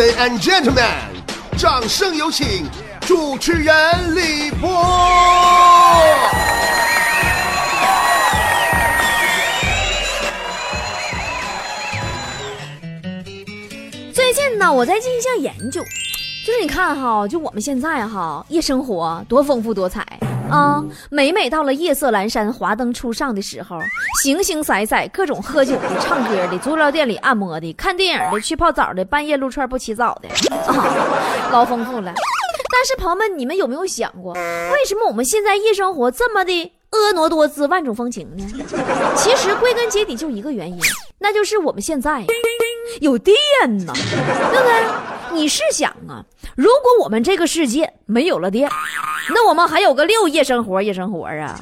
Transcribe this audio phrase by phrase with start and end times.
[0.00, 0.86] And gentlemen，
[1.58, 2.64] 掌声有请
[3.00, 4.68] 主持人李波。
[14.14, 15.82] 最近呢，我在进行一项研究，
[16.46, 20.06] 就是你看哈，就我们现在哈，夜生活多丰富多彩
[20.50, 20.82] 啊！
[21.10, 23.78] 每每到了夜色阑珊、华灯初上的时候，
[24.22, 30.28] 形形色色，各种喝酒的、唱歌的、足疗店里按摩的、看电影的、去泡澡的、半夜撸串不起早的，
[30.66, 32.12] 啊，老丰富了。
[32.70, 36.52] 但是朋友们，你们有没有想过，为什么我们现在夜生活这么的
[36.90, 38.46] 婀娜多姿、万种风情呢？
[39.16, 40.78] 其实归根结底就一个原因，
[41.18, 42.24] 那就是我们现在
[43.00, 43.36] 有电
[43.84, 44.84] 呐，对不对？
[45.32, 46.24] 你是想啊，
[46.56, 48.70] 如果我们这个世界没有了电，
[49.30, 51.58] 那我们还有个六夜生活，夜生活啊，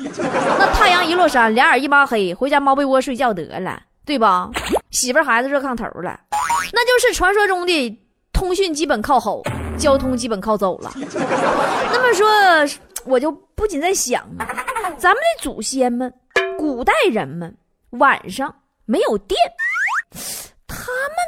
[0.59, 4.51] 那太阳一落山，两眼一抹黑，回家猫被窝睡觉得了，对吧？
[4.91, 6.19] 媳妇孩子热炕头了，
[6.73, 7.99] 那就是传说中的
[8.33, 9.43] 通讯基本靠吼，
[9.79, 10.93] 交通基本靠走了。
[10.95, 12.27] 那么说，
[13.05, 14.47] 我就不仅在想啊，
[14.99, 16.13] 咱们的祖先们，
[16.59, 17.55] 古代人们
[17.91, 18.55] 晚上
[18.85, 19.39] 没有电。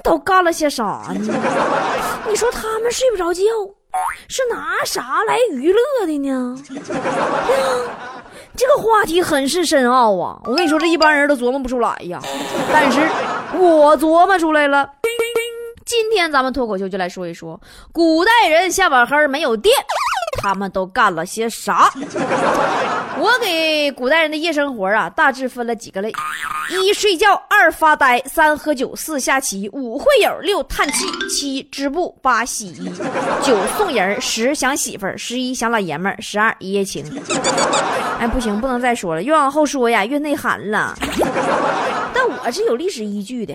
[0.09, 1.35] 都干了些啥呢？
[2.27, 3.43] 你说他们睡不着觉，
[4.27, 6.57] 是拿啥来娱乐的呢？
[8.57, 10.41] 这个话题很是深奥啊！
[10.47, 12.19] 我跟你说，这一般人都琢磨不出来呀。
[12.73, 13.01] 但是
[13.59, 14.89] 我琢磨出来了。
[15.85, 17.61] 今天咱们脱口秀就来说一说，
[17.93, 19.75] 古代人下晚黑没有电，
[20.39, 21.93] 他们都干了些啥？
[23.21, 26.13] 我给古代人的夜生活啊，大致分了几个类：
[26.71, 32.91] 一睡觉，二发呆，三喝酒，四下棋，五会友，六叹气，七织布，八洗衣，
[33.43, 37.05] 九送人，十想媳妇儿，十一想老爷们儿，十二一夜情。
[38.21, 40.97] 哎，不行，不能再说了，越往后说呀，越内涵了。
[42.15, 43.55] 但我是有历史依据的，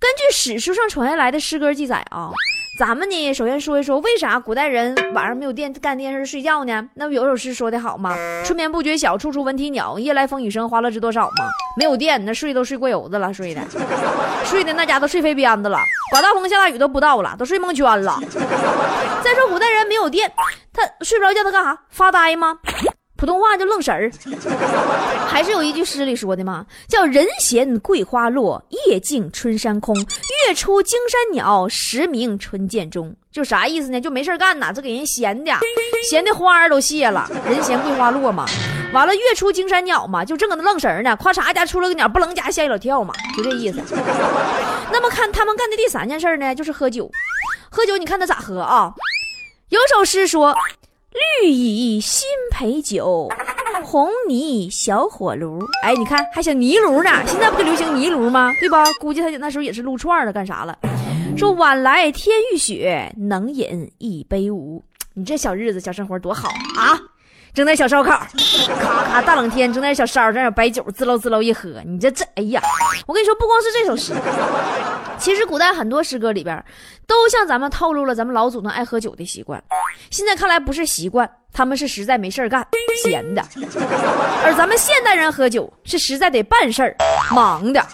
[0.00, 2.32] 根据史书上传下来的诗歌记载啊。
[2.76, 6.88] 咱们呢，首先说一说为啥古代人晚上没有电干电视睡觉呢？
[6.94, 8.14] 那不有首诗说的好吗？
[8.44, 9.98] 春眠不觉晓，处处闻啼鸟。
[9.98, 11.48] 夜来风雨声，花落知多少吗？
[11.76, 13.60] 没有电，那睡都睡过油子了，睡的，
[14.44, 15.78] 睡的那家都睡飞鞭子了，
[16.10, 18.20] 刮大风下大雨都不到了，都睡蒙圈了。
[19.22, 20.30] 再说古代人没有电，
[20.72, 21.78] 他睡不着觉，他干啥？
[21.88, 22.58] 发呆吗？
[23.18, 24.08] 普通话就愣神儿，
[25.26, 29.92] 还是有一句诗里说的嘛，叫“人闲桂花落，夜静春山空。
[30.46, 34.00] 月出惊山鸟，时鸣春涧中。”就啥意思呢？
[34.00, 35.52] 就没事干呐，这给人闲的，
[36.08, 37.28] 闲的花儿都谢了。
[37.44, 38.46] 人闲桂花落嘛，
[38.94, 43.82] 完了月出惊山鸟嘛，就正搁那愣神呢，咔嚓家出了个鸟，不楞家吓一老跳嘛，就这意思。
[44.92, 47.10] 那么看他们干的第三件事呢，就是喝酒。
[47.68, 48.94] 喝酒，你看他咋喝啊？
[49.70, 50.54] 有首诗说。
[51.42, 52.28] 绿蚁新
[52.58, 53.28] 陪酒，
[53.84, 55.64] 红泥小火炉。
[55.84, 58.52] 哎，你看还小泥炉呢，现在不就流行泥炉吗？
[58.58, 58.84] 对吧？
[58.98, 60.76] 估计他那时候也是撸串了，干啥了？
[61.36, 64.82] 说晚来天欲雪，能饮一杯无？
[65.14, 66.98] 你这小日子、小生活多好啊！
[67.54, 68.26] 整点小烧烤，
[68.80, 72.60] 咔咔，大冷天整点小烧，整点白酒，滋喽滋喽一喝，你这这，哎呀！
[73.06, 74.12] 我跟你说，不光是这首诗，
[75.16, 76.64] 其实古代很多诗歌里边，
[77.06, 79.62] 都向咱们透露了咱们老祖宗爱喝酒的习惯。
[80.10, 82.64] 现在看来不是习惯，他们是实在没事干，
[83.02, 83.42] 闲的；
[84.44, 86.94] 而咱们现代人喝酒是实在得办事儿，
[87.34, 87.84] 忙的。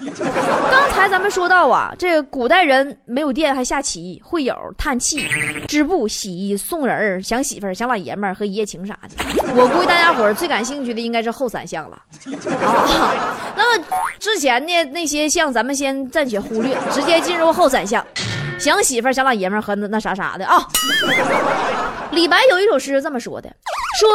[0.70, 5.26] 刚才咱们说到啊，这古代人没有电还下棋、会友、叹气、
[5.66, 9.24] 织布、洗衣、送人儿、想媳妇儿、想老爷们儿和一夜情啥的。
[9.56, 11.96] 我估计大家伙儿最感兴趣的应该是后三项了。
[12.60, 13.84] 啊，那么
[14.18, 18.04] 之前呢那些项咱们先暂且忽略，直接进入后三项。
[18.58, 20.58] 想媳妇儿、想老爷们儿和那那啥啥的啊。
[22.14, 23.48] 李白有一首诗这么说的：
[23.98, 24.08] 说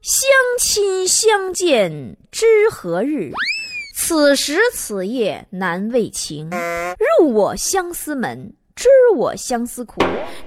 [0.00, 3.30] 相亲相见知何日？
[3.94, 6.48] 此时此夜难为情。
[7.20, 10.00] 入我相思门，知我相思苦。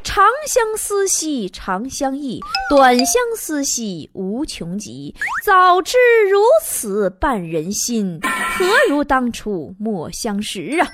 [0.04, 2.40] 长相思兮长相忆，
[2.72, 5.14] 短相思兮无穷极。
[5.44, 8.20] 早知如此绊人心，
[8.58, 10.88] 何如当初莫相识啊？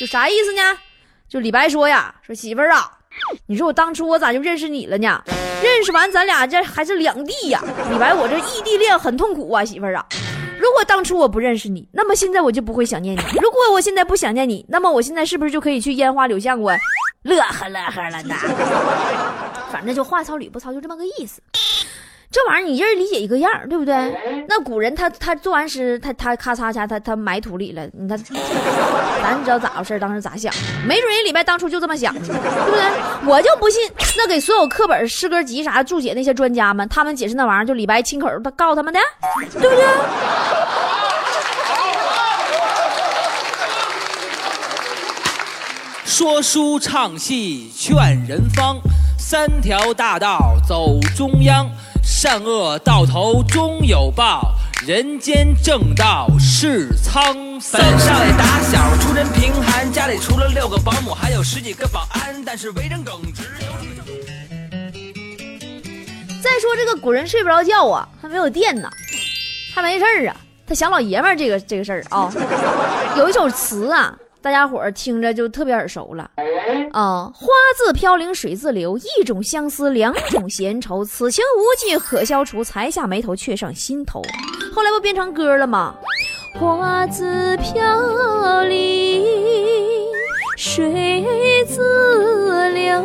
[0.00, 0.62] 就啥意思呢？
[1.28, 2.97] 就李白说呀，说媳妇儿啊，
[3.46, 5.22] 你说我当初我咋就认识你了呢？
[5.62, 7.62] 认识完咱俩这还是两地呀。
[7.90, 10.04] 李白，我这异地恋很痛苦啊，媳妇儿啊。
[10.58, 13.22] 如果当初我不认识你，那么现在我就不会想念你。
[13.40, 16.72] 如果我现在不想念你，那么我现在是不是就可以去烟花柳巷我，
[17.22, 18.34] 乐呵乐呵了呢？
[19.70, 21.40] 反正就话糙理不糙，就这么个意思。
[22.38, 23.92] 这玩意儿你一人理解一个样对不对？
[24.48, 27.84] 那古人他他做完诗，他他咔嚓一下，他他埋土里了。
[27.92, 28.16] 你看，
[29.20, 30.54] 咱知道咋回事当时咋想？
[30.86, 32.34] 没准人李白当初就这么想的，对不
[32.70, 32.80] 对？
[33.26, 39.00] 我就不信，那给所有课本、诗歌集啥注解那些专家们，他们解释那玩意儿，就李白亲口他告诉他们的，
[39.58, 39.84] 对不对？
[46.06, 47.96] 说书唱戏劝
[48.28, 48.78] 人方，
[49.18, 51.68] 三条大道走中央，
[52.10, 54.54] 善恶到头终有报，
[54.86, 57.78] 人间正道是沧桑。
[57.80, 63.42] 本少爷打小出身贫寒，家里除了六个保姆，还有十几个保安，但是为人耿直。
[66.42, 68.90] 再说这个古人睡不着觉啊，还没有电呢，
[69.74, 72.32] 还没事儿啊，他想老爷们儿这个这个事儿啊。
[73.16, 74.16] 有一首词啊，
[74.48, 76.30] 大家伙儿听着就特别耳熟了
[76.92, 84.22] 啊，花自飘零水自流，一种相思，两种闲愁，此情无计可消除，才下眉头，却上心头。
[84.74, 85.94] 后来不变成歌了吗？
[86.54, 89.22] 花自飘零
[90.56, 93.04] 水自流，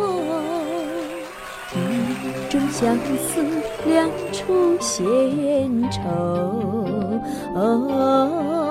[1.76, 3.44] 一种相思，
[3.86, 6.00] 两处闲愁。
[7.54, 8.63] 哦，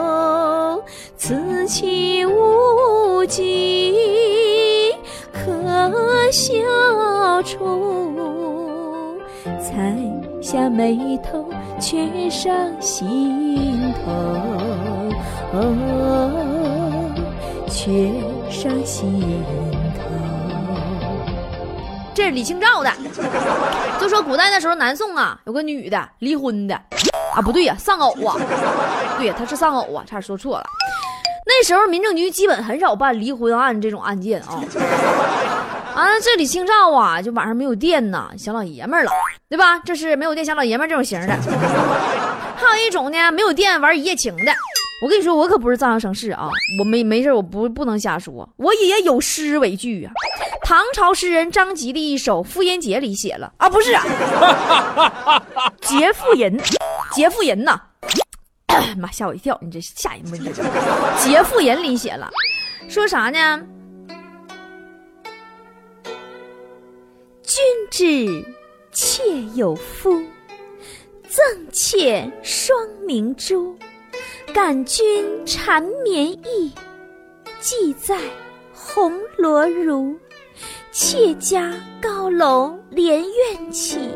[1.16, 4.94] 此情无计
[5.32, 6.52] 可消
[7.42, 9.18] 除，
[9.60, 9.96] 才
[10.40, 11.44] 下眉头，
[11.80, 14.12] 却上心头。
[15.54, 15.60] 哦，
[17.68, 18.10] 却
[18.50, 19.44] 上心
[19.94, 20.00] 头。
[22.14, 22.90] 这是李清照的，
[24.00, 26.74] 就说古代那时候南宋啊，有个女的离婚的，
[27.34, 28.36] 啊不对呀、丧偶啊，
[29.22, 30.64] 对他，是丧偶啊，差点说错了。
[31.46, 34.60] 那时候民政局基本很少办离婚案这种案件啊。
[35.94, 39.10] 啊，这李清照啊，就晚上没有电呐，小老爷们儿了，
[39.48, 39.78] 对吧？
[39.84, 41.36] 这是没有电小老爷们儿这种型的。
[42.56, 44.52] 还有一种呢，没有电玩一夜情的。
[45.04, 46.48] 我跟你说，我可不是造谣生事啊，
[46.80, 50.12] 我没没事，我不不能瞎说，我也有诗为据啊。
[50.64, 54.02] 唐朝诗人张籍的一首《妇炎节》里写了啊，不是啊，
[55.82, 56.58] 劫妇人，
[57.12, 57.78] 劫妇人呐，
[58.98, 60.42] 妈吓我一跳，你这吓人不是？
[60.44, 60.62] 这
[61.18, 62.30] 劫妇人里写了，
[62.88, 63.62] 说啥呢？
[67.42, 68.44] 君知
[68.92, 70.22] 妾有夫，
[71.28, 73.76] 赠妾双明珠。
[74.54, 76.72] 感君缠绵意，
[77.60, 78.18] 寄在
[78.72, 80.14] 红罗襦。
[80.90, 81.72] 妾家
[82.02, 84.10] 高楼连苑起，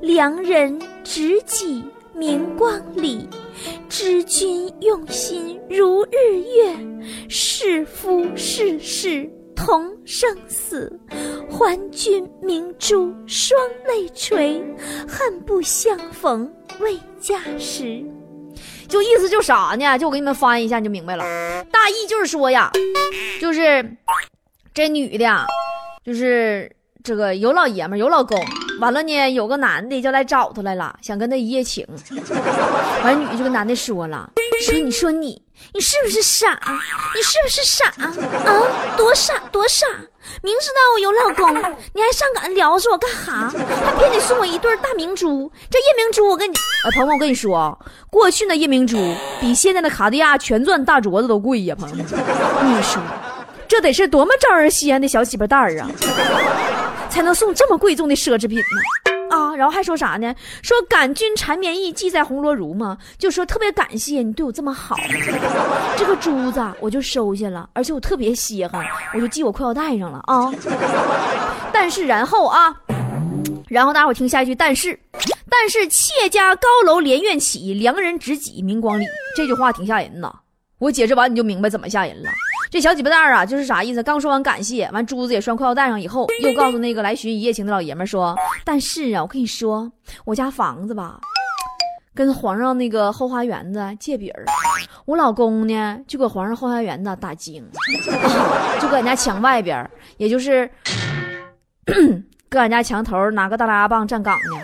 [0.00, 3.28] 良人执戟明光里。
[4.00, 10.96] 知君用心如日月，是夫是事同生死。
[11.50, 14.62] 还君明珠双泪垂，
[15.08, 16.48] 恨不相逢
[16.78, 18.00] 未嫁时。
[18.86, 19.98] 就意思就啥呢？
[19.98, 21.24] 就我给你们翻译一下，你就明白了。
[21.64, 22.70] 大意就是说呀，
[23.40, 23.84] 就是
[24.72, 25.44] 这女的，
[26.04, 26.70] 就是
[27.02, 28.38] 这个有老爷们有老公，
[28.78, 31.86] 完了呢，有个男的就来找她来了，想跟她一夜情。
[33.02, 34.30] 完，女的就跟男的说了，
[34.60, 35.42] 说你说你，
[35.74, 36.58] 你是不是傻？
[37.14, 38.14] 你是不是傻啊？
[38.96, 39.86] 多傻多傻！
[40.42, 41.50] 明知道我有老公，
[41.94, 43.52] 你还上赶撩着我干哈？
[43.84, 45.50] 还偏得送我一对大明珠。
[45.70, 46.54] 这夜明珠，我跟你，
[46.84, 47.76] 哎，朋友们，我跟你说啊，
[48.10, 48.96] 过去那夜明珠
[49.40, 52.04] 比现在的卡地亚全钻大镯子都贵呀，朋友们。
[52.04, 53.02] 你说，
[53.66, 55.90] 这得是多么招人稀罕的小媳妇蛋儿啊，
[57.10, 58.64] 才能送这么贵重的奢侈品呢？
[59.30, 60.34] 啊，然后还说啥呢？
[60.62, 64.96] 说感君缠绵意，寄在红罗襦嘛，就说特别感谢你对我这么好，
[65.96, 68.82] 这个珠子我就收下了，而且我特别稀罕，
[69.14, 70.50] 我就系我裤腰带上了啊。
[71.72, 72.74] 但是然后啊，
[73.68, 74.98] 然后大伙听下一句，但是，
[75.50, 79.04] 但是妾家高楼连苑起，良人执戟明光里，
[79.36, 80.32] 这句话挺吓人呐。
[80.78, 82.30] 我解释完你就明白怎么吓人了。
[82.70, 84.02] 这小鸡巴蛋儿啊，就是啥意思？
[84.02, 89.90] 刚说完感谢，完珠子也拴裤腰带上以后，又告诉那个来寻一夜情的老爷们说：“但是啊，我跟你说，
[90.24, 91.18] 我家房子吧，
[92.14, 94.44] 跟皇上那个后花园子借饼儿，
[95.06, 97.62] 我老公呢就搁皇上后花园子打更，
[98.22, 100.70] 啊就搁俺家墙外边，也就是
[102.50, 104.60] 搁俺家墙头拿个大拉棒站岗呢。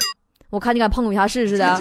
[0.50, 1.80] 我看你敢碰我一下试试的。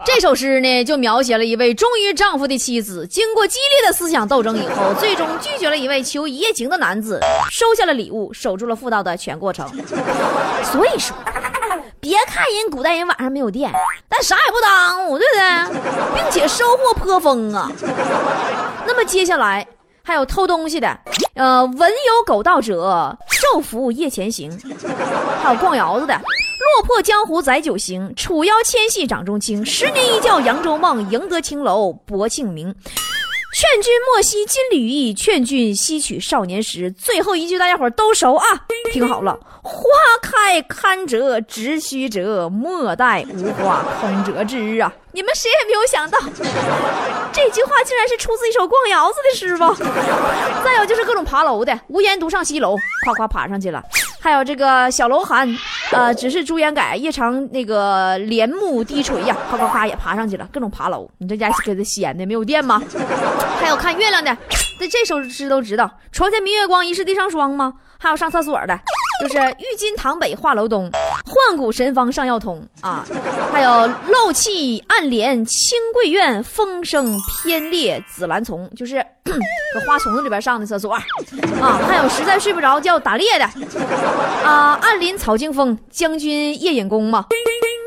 [0.04, 9.68] 这首诗呢，就描写了一位忠于丈夫的妻子，经过激烈的思想斗争以后，最终拒绝了一位求一夜情的男子， 收下了礼物，守住了妇道的全过程。
[10.64, 11.14] 所以说，
[12.00, 13.70] 别看人古代人晚上没有电，
[14.08, 15.34] 但啥也不耽误，对不
[15.74, 15.82] 对？
[16.14, 17.70] 并且收获颇丰啊。
[18.86, 19.66] 那么接下来
[20.02, 20.98] 还有偷东西的，
[21.34, 24.50] 呃，文有狗盗者，受服夜前行，
[25.42, 26.18] 还有逛窑子的。
[26.76, 29.64] 落魄江湖载酒行，楚腰纤细掌中轻。
[29.64, 32.74] 十年一觉扬州梦，赢得青楼薄庆名。
[33.52, 36.88] 劝君莫惜金缕衣，劝君惜取少年时。
[36.92, 38.46] 最后一句大家伙都熟啊，
[38.92, 39.36] 听好了。
[39.62, 39.80] 花
[40.22, 44.92] 开堪折直须折，莫待无花空折枝啊！
[45.12, 46.18] 你们谁也没有想到，
[47.32, 49.74] 这句话竟然是出自一首逛窑子的诗吧？
[50.64, 53.82] 再有就是各种爬楼的，无言独上西楼，夸夸爬上去了。
[54.22, 55.48] 还有这个小楼寒，
[55.92, 61.10] 呃，只是朱颜改，夜长那个帘幕低垂呀，夸夸夸也爬上去了，各种爬楼。
[61.18, 62.82] 你这家给他闲的没有电吗？
[63.60, 64.36] 还有看月亮的，
[64.78, 65.90] 这这首诗都知道。
[66.12, 67.72] 床前明月光，疑是地上霜吗？
[67.98, 68.78] 还有上厕所的。
[69.20, 70.90] 就是玉金堂北画楼东，
[71.26, 73.04] 幻骨神方上药通啊，
[73.52, 81.02] 还有漏气暗帘清桂院，风声偏裂紫兰丛，就是 搁花丛子里边上的厕所啊，
[81.86, 83.44] 还有实在睡不着觉打猎的
[84.42, 87.26] 啊，暗林草惊风，将军夜引弓嘛，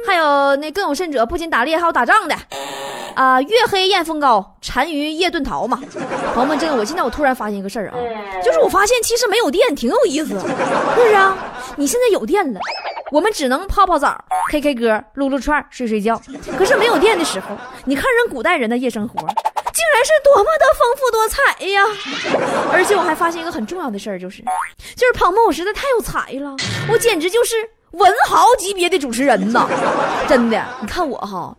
[0.06, 2.36] 还有那更有甚者，不仅打猎还有打仗的。
[3.16, 5.80] 啊，月黑雁风高，单于夜遁逃嘛。
[6.34, 7.96] 朋友们，真的，我现在我突然发现一个事儿啊，
[8.44, 10.36] 就是我发现其实没有电挺有意思，是
[10.96, 11.38] 不是啊？
[11.76, 12.60] 你现在有电了，
[13.12, 14.18] 我们只能泡泡澡、
[14.52, 16.20] K K 歌、撸撸串、睡睡觉。
[16.58, 17.56] 可是没有电的时候，
[17.86, 19.26] 你看人古代人的夜生活，竟
[19.94, 21.84] 然是多么的丰富多彩呀！
[22.72, 24.42] 而且我还发现一个很重要的事儿，就是，
[24.96, 26.56] 就是鹏鹏，我实在太有才了，
[26.92, 27.56] 我简直就是。
[27.94, 29.70] 文豪级别的主持人呐，
[30.28, 31.56] 真的，你看我哈，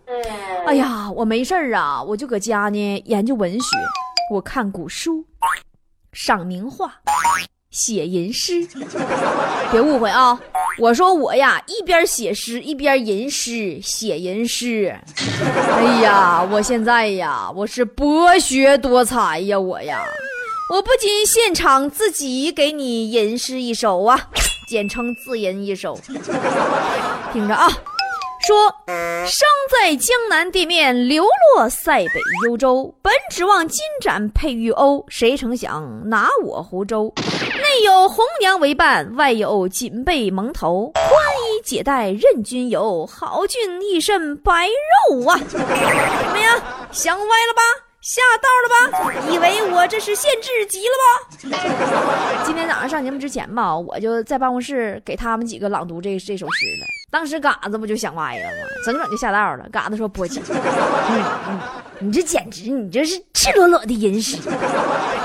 [0.66, 3.76] 哎呀，我没事儿啊，我就搁家呢研究文学，
[4.30, 5.24] 我看古书，
[6.12, 6.92] 赏名画，
[7.70, 8.66] 写吟诗。
[9.70, 10.38] 别误会啊，
[10.78, 14.98] 我说我呀，一边写诗一边吟诗，写吟诗。
[15.70, 20.02] 哎呀，我现在呀，我是博学多才呀，我呀，
[20.70, 24.30] 我不仅现场自己给你吟诗一首啊。
[24.66, 25.94] 简称自吟一首，
[27.34, 27.68] 听着啊，
[28.46, 28.70] 说
[29.26, 37.10] 生在江南地面，流落塞北幽州，本指望金盏配玉瓯，谁成想拿我湖州。
[37.16, 44.68] 内有红娘为伴，外有锦被蒙头，宽衣解带任君游，好俊一身白
[45.10, 45.40] 肉啊！
[45.48, 47.62] 怎么样，想歪了吧？
[48.04, 49.30] 下道了吧？
[49.32, 52.42] 以为我这是限制级了吧？
[52.44, 56.86] 今天早上上节目之前吧，我就在办公室给他们几个朗读这这首诗了。
[57.10, 58.68] 当时嘎子不就想歪了吗？
[58.84, 59.66] 整整就下道了。
[59.72, 60.42] 嘎子说：“波姐，
[61.98, 64.36] 你这简直，你这是赤裸裸的吟诗。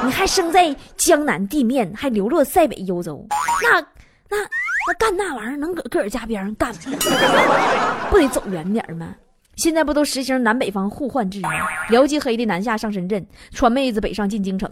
[0.05, 3.27] 你还生在江南地面，还流落塞北幽州，
[3.61, 3.81] 那
[4.29, 4.37] 那
[4.87, 6.97] 那干那玩意儿能搁个儿家边上干吗？
[8.09, 9.13] 不得走远点吗？”
[9.59, 11.49] 现在不都实行南北方互换制吗？
[11.89, 14.71] 辽吉黑的南下上深圳，川妹子北上进京城。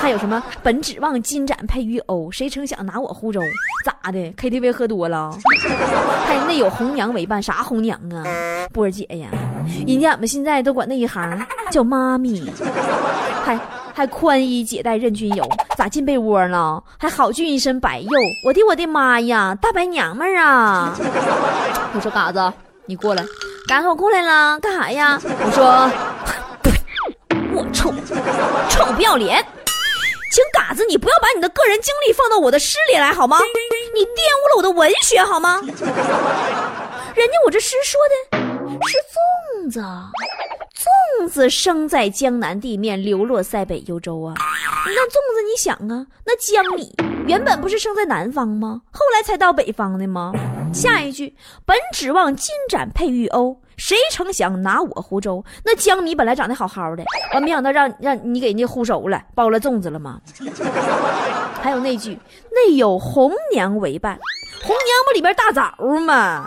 [0.00, 3.40] 还有什么本指望金盏配玉瓯，谁成想拿我湖州？
[3.84, 5.36] 咋的？KTV 喝多了？
[6.24, 7.42] 还那有红娘为伴？
[7.42, 8.22] 啥红娘啊？
[8.72, 9.28] 波儿姐呀，
[9.84, 12.48] 人家俺们现在都管那一行叫妈咪。
[13.42, 13.58] 还
[13.92, 15.44] 还宽衣解带任君游，
[15.76, 16.80] 咋进被窝了？
[16.96, 18.08] 还好俊一身白肉，
[18.46, 20.94] 我的我的妈呀，大白娘们儿啊！
[21.92, 22.40] 我说嘎子。
[22.90, 23.24] 你过来，
[23.68, 25.16] 赶我过来了，干啥呀？
[25.22, 25.88] 我说，
[27.54, 27.94] 我臭，
[28.68, 29.40] 臭不要脸，
[30.32, 33.38] 请嘎子你不要把你的个人经历放到我的诗里来好吗？
[33.94, 35.60] 你玷污了我的文学好吗？
[35.62, 35.72] 人
[37.28, 38.40] 家我这诗说的
[38.88, 38.98] 是
[39.62, 39.80] 粽子，
[41.20, 44.34] 粽子生在江南地面，流落塞北幽州啊。
[44.86, 46.92] 那粽子你想啊，那江米
[47.28, 48.80] 原本不是生在南方吗？
[48.90, 50.32] 后来才到北方的吗？
[50.72, 51.36] 下一句，
[51.66, 55.44] 本指望金盏配玉瓯，谁成想拿我糊粥。
[55.64, 60.20] 那江米本来长得好好的，我没想到让让你给人家糊熟了，包了粽子了吗？
[61.60, 62.14] 还有那句，
[62.50, 64.18] 内有红娘为伴，
[64.62, 66.46] 红娘不里边大枣吗？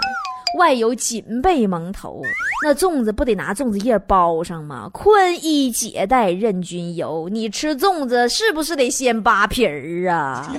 [0.58, 2.22] 外有锦被蒙头，
[2.64, 4.88] 那粽子不得拿粽子叶包上吗？
[4.94, 10.54] 宽衣解带任君游，你吃粽子是不是得先扒皮儿啊？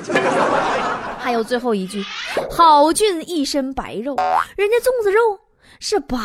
[1.18, 2.04] 还有最后一句，
[2.50, 4.16] 好俊一身白肉，
[4.56, 5.38] 人家粽子肉
[5.78, 6.16] 是白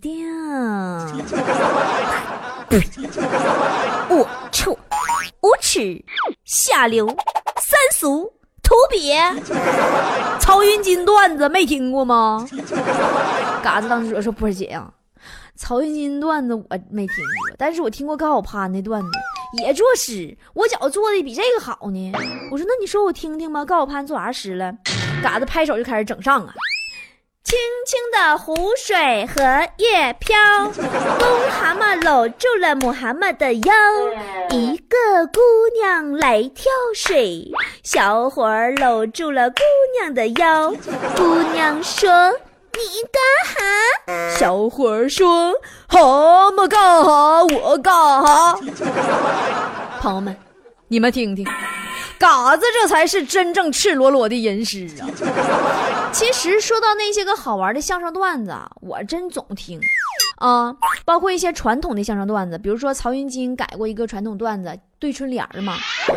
[0.00, 0.08] 的。
[2.70, 4.76] 龌龊、
[5.42, 6.04] 无耻、
[6.44, 7.06] 下流、
[7.56, 8.32] 三俗。
[8.70, 9.34] 土鳖，
[10.38, 12.46] 曹云金段子没听过吗？
[13.64, 14.88] 嘎子当时说：“波儿姐呀，
[15.56, 19.08] 曹云金段子我没听过，但是我听过高晓攀的段子，
[19.64, 22.12] 也作诗，我觉做的比这个好呢。”
[22.52, 24.72] 我说：“那你说我听听吧，高晓攀做啥诗了？”
[25.20, 26.54] 嘎子拍手就开始整上啊。
[27.42, 29.42] 清清的湖水荷
[29.78, 30.38] 叶飘，
[32.10, 33.72] 搂住了母蛤蟆的腰。
[34.50, 35.40] 一个姑
[35.80, 37.48] 娘来挑水，
[37.84, 39.58] 小伙儿搂住了姑
[39.96, 40.72] 娘的腰。
[41.16, 42.10] 姑娘说
[42.74, 42.80] ：“你
[43.12, 43.22] 干
[43.54, 44.36] 哈？
[44.36, 45.54] 小伙儿说
[45.86, 47.44] ：“蛤蟆干哈？
[47.44, 48.58] 我干哈？”
[50.02, 50.36] 朋友们，
[50.92, 51.46] 你们听听，
[52.18, 55.06] 嘎子这才是真正赤裸裸的吟诗啊！
[56.10, 59.80] 其实说到那些个好玩的相声段子，我真总听
[60.38, 65.76] 啊，包括一些传统的相声段子，比如说曹云金改过一个传统段子对春联儿嘛，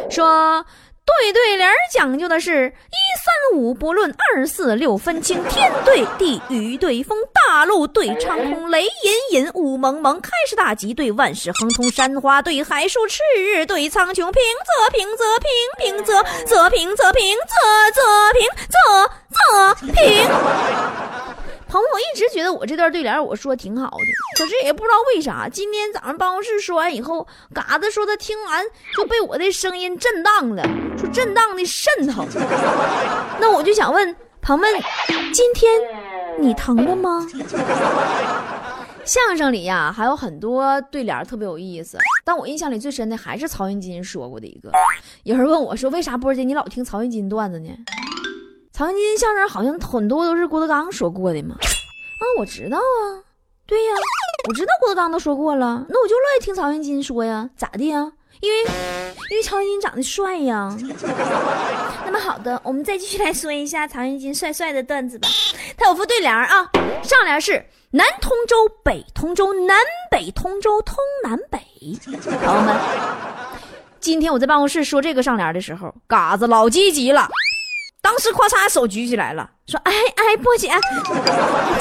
[0.10, 0.66] 说。
[1.06, 8.90] 对对联讲究的是一三五不论二四六分清天对地雨对风大陆对长空雷隐
[9.32, 21.33] 隐雾蒙蒙开市大吉对万事亨通山花对海树赤日对苍穹平仄平仄平平仄仄平仄平仄仄平仄仄平。
[21.74, 24.06] 朋友一直觉得我这段对联我说挺好的，
[24.38, 28.64] 可是也不知道为啥，今天早上办公室说完以后，嘎子说他听完
[28.96, 30.64] 就被我的声音震荡了，
[30.96, 32.28] 说震荡的肾疼。
[33.40, 34.72] 那我就想问朋友们，
[35.34, 35.82] 今天
[36.40, 37.28] 你疼了吗？
[39.04, 44.72] 相声里呀还有很多对联特别有意思，但我印象里最深的还是曹云金说过的一个。
[45.24, 47.70] 有人问我说，为啥波姐你老听曹云金段子呢？
[48.76, 53.22] 曹云金相声好像很多都是郭德纲说过的嘛，啊，我知道啊，
[53.68, 53.94] 对呀，
[54.50, 58.12] 我知道郭德纲都说过了，那我就乐意听曹云金说呀，咋的呀？
[58.42, 58.62] 因为
[59.30, 60.76] 因为曹云金长得帅呀。
[62.04, 65.28] 那么好的，我们再继续来说一下曹云金帅帅的段子吧。
[65.78, 66.68] 他有副对联啊，
[67.04, 69.78] 上联是南通州，北通州，南
[70.10, 71.60] 北通州通南北。
[72.44, 72.76] 朋友们，
[74.00, 77.30] 今天我在办公室说这个上联的时候，嘎子老积极了。
[78.04, 80.70] 当时咔嚓手举起来了，说：“哎哎，波姐，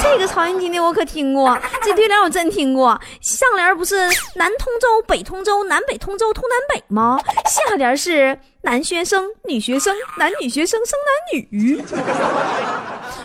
[0.01, 2.99] 这个曹云金的我可听过，这对联我真听过。
[3.21, 3.97] 上联不是
[4.37, 7.19] 南通州、北通州、南北通州通南北吗？
[7.45, 11.85] 下联是男学生、女学生、男女学生生男女。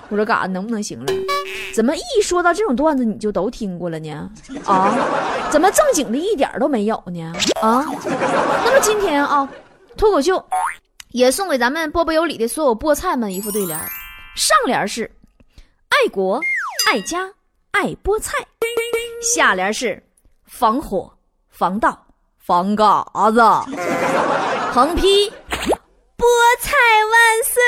[0.10, 1.14] 我说嘎能不能行了？
[1.76, 4.28] 怎么一说到这种段子你就都听过了呢？
[4.66, 4.98] 啊，
[5.52, 7.32] 怎么正经的一点都没有呢？
[7.62, 7.86] 啊，
[8.66, 9.48] 那么今天啊，
[9.96, 10.44] 脱口秀。”
[11.12, 13.80] 也送给咱们波波有理的所有菠菜们一副对联
[14.36, 15.10] 上联是
[15.90, 16.42] 爱国、
[16.92, 17.32] 爱家、
[17.72, 18.34] 爱菠菜，
[19.34, 20.04] 下联是
[20.46, 21.12] 防火、
[21.50, 22.06] 防盗、
[22.38, 23.42] 防嘎子，
[24.72, 25.30] 横批
[26.18, 26.26] 菠
[26.62, 26.76] 菜
[27.12, 27.62] 万岁。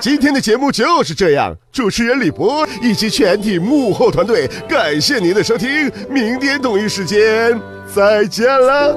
[0.00, 7.60] 今天的节目就是这样，主持人李博以及全体幕后团队，感谢您的收听，明天同一时间
[7.92, 8.94] 再见了。